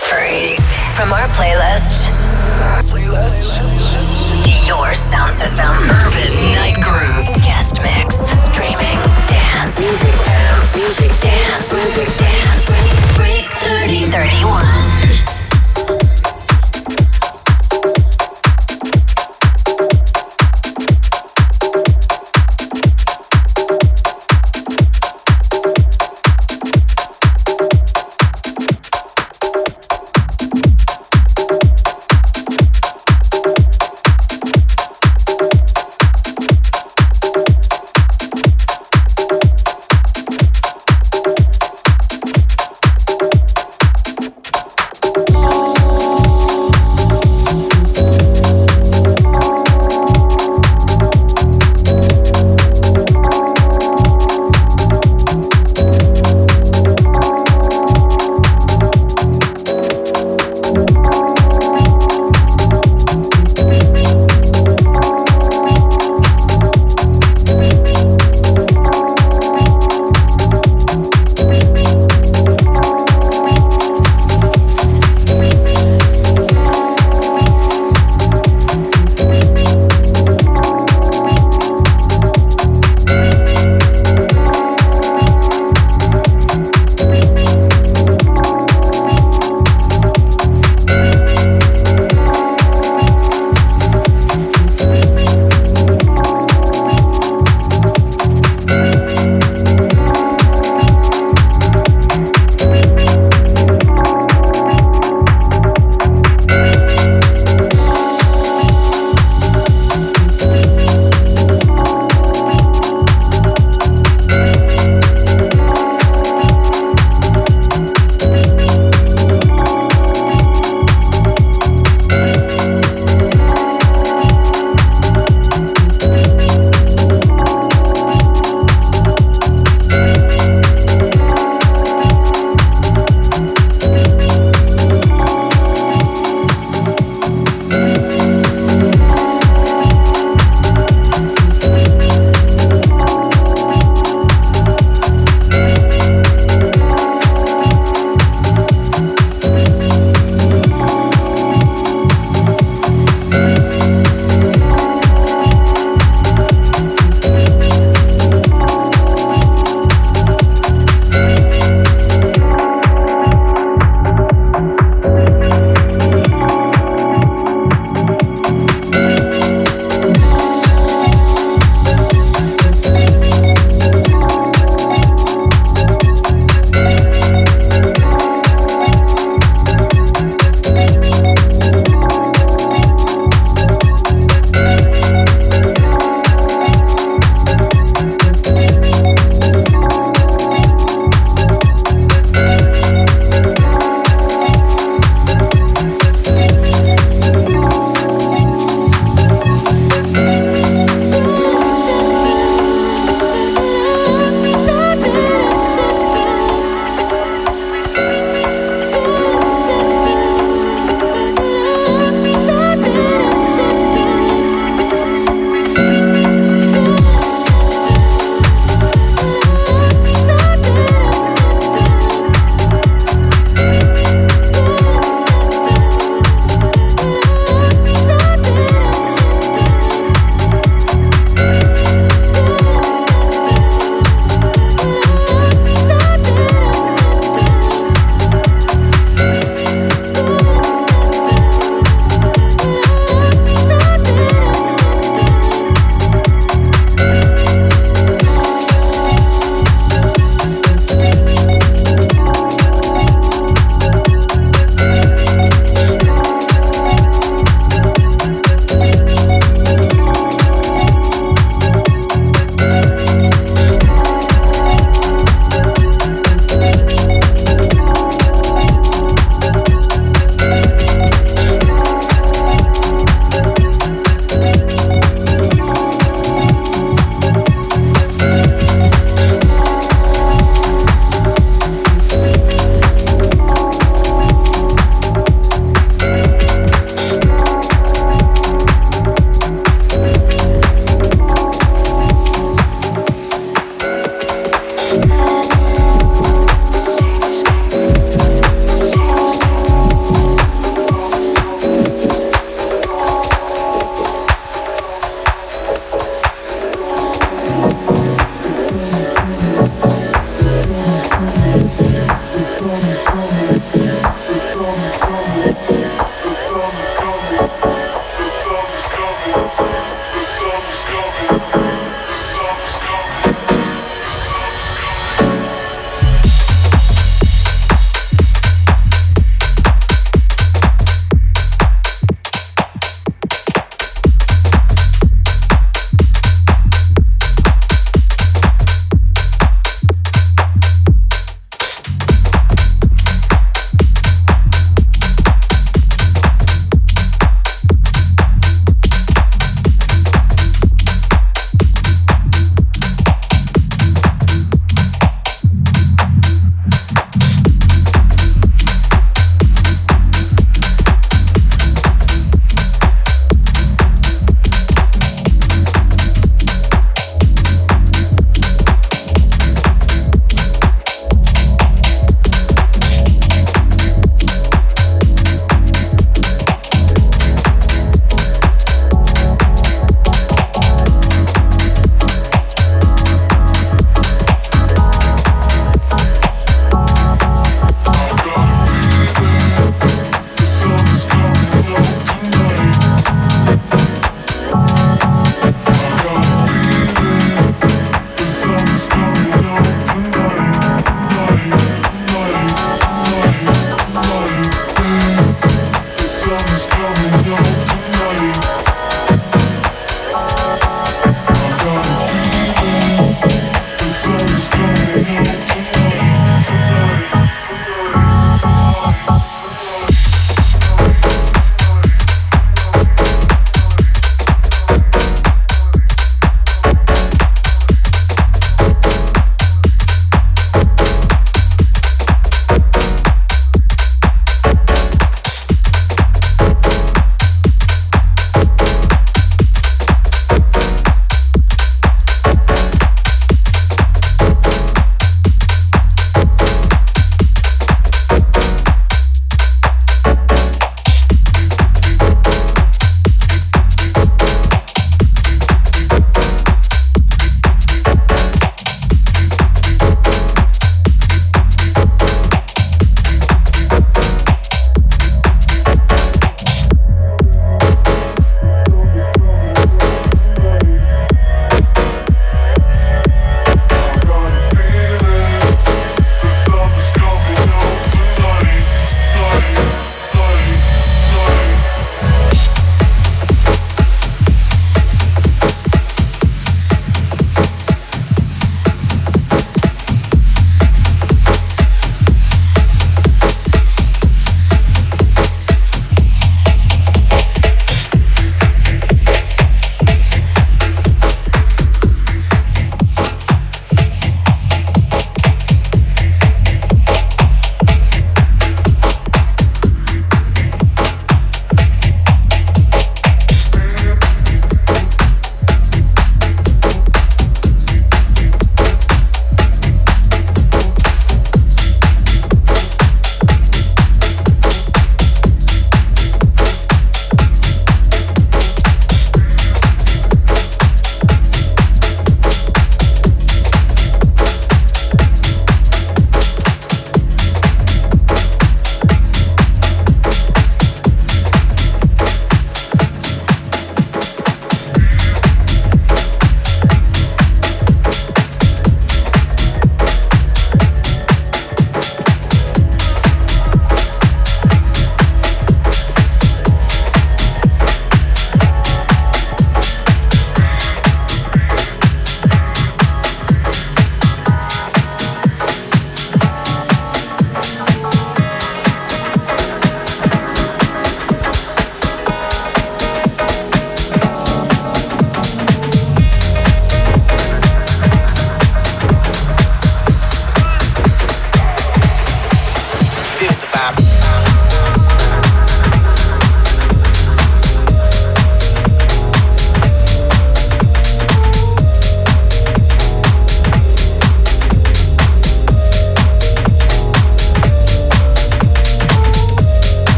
[0.00, 0.60] Freak.
[0.94, 2.06] From our playlist.
[4.44, 5.68] To your sound system.
[5.68, 7.44] Urban Night Grooves.
[7.44, 8.16] Guest mix.
[8.50, 8.98] Streaming.
[9.26, 9.78] Dance.
[9.78, 10.76] Music dance.
[10.76, 11.72] Music dance.
[11.72, 12.70] Music dance.
[13.16, 15.35] Freak 3031.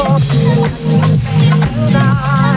[0.00, 0.18] for
[1.40, 2.49] you now.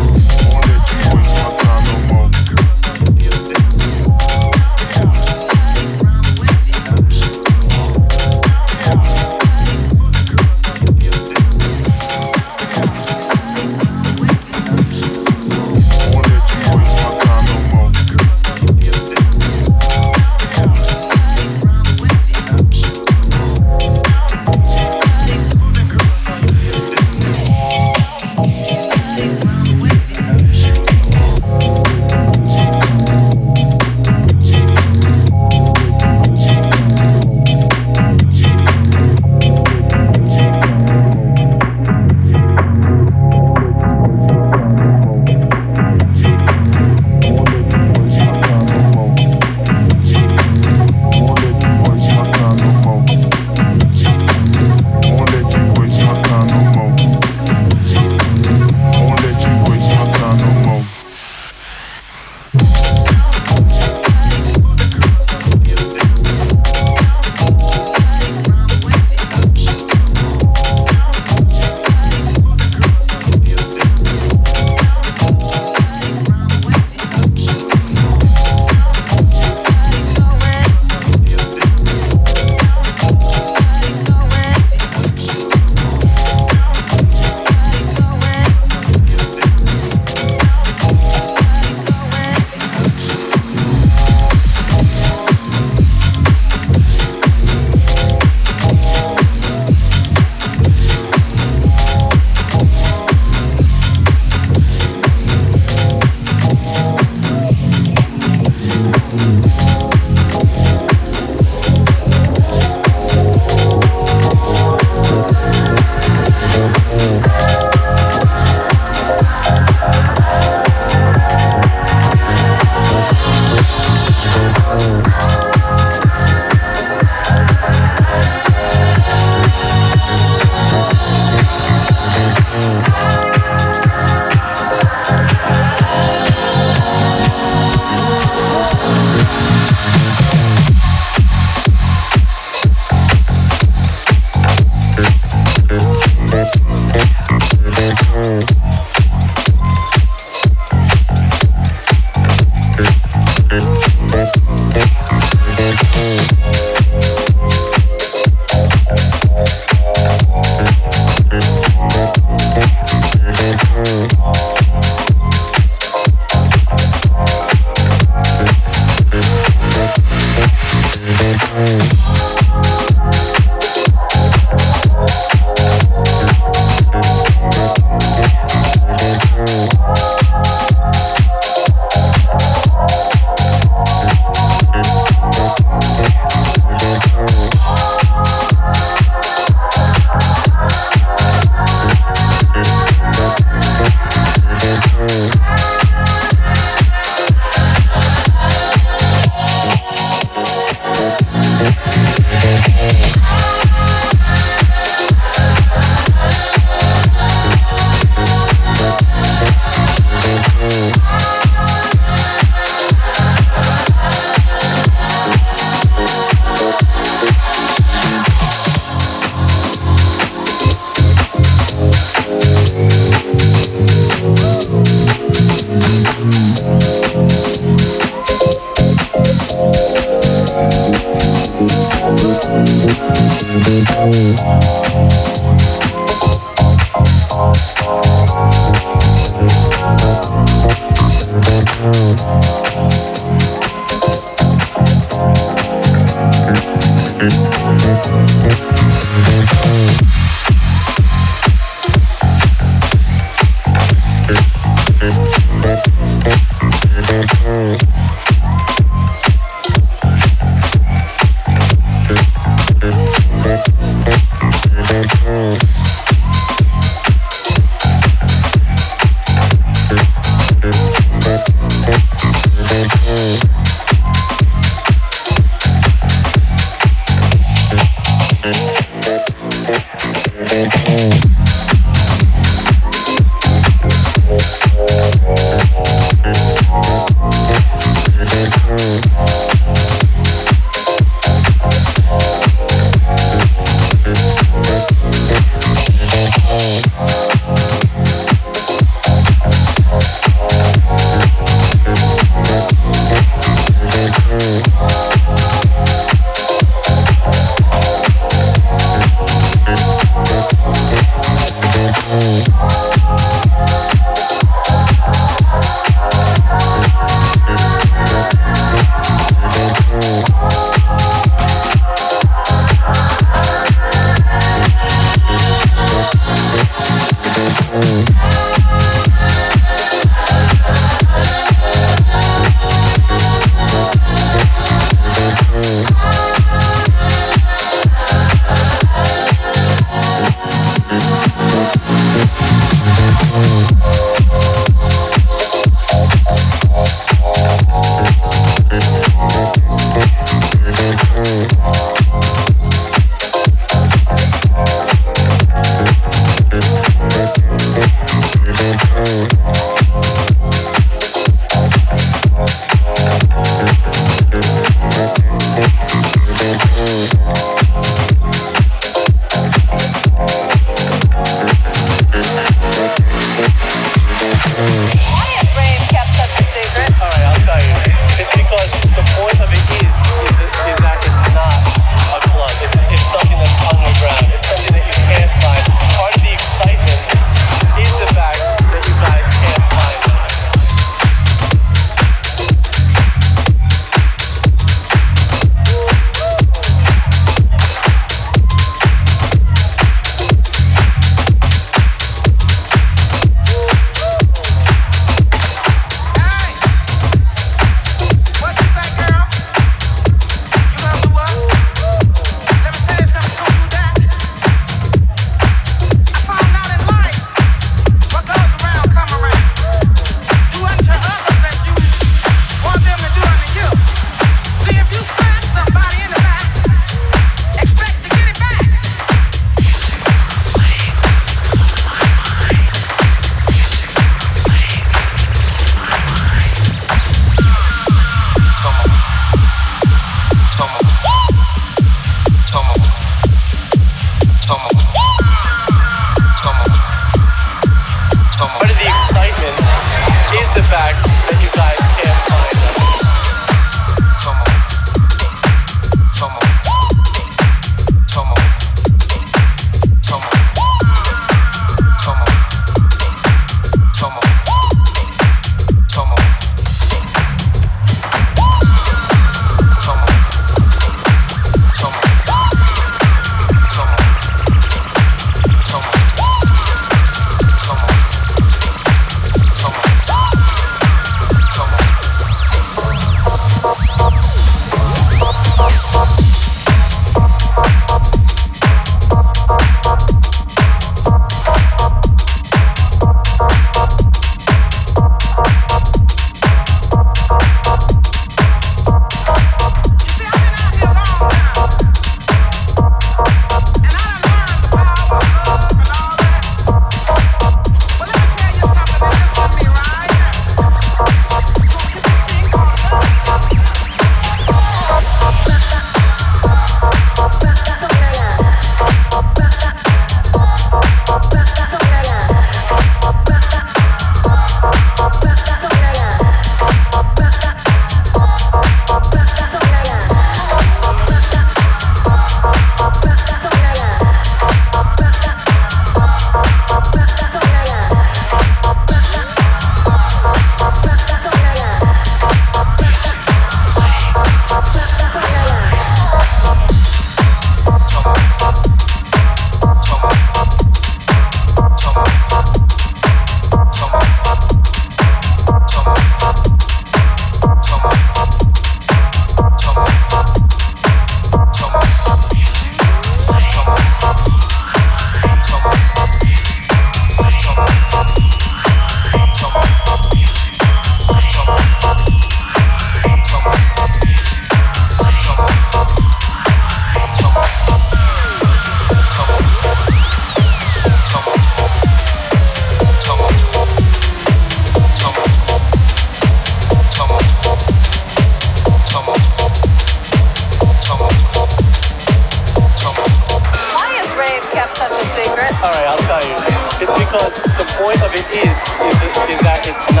[596.81, 598.97] It's because the point of it is, is,
[599.29, 600.00] is that it's not.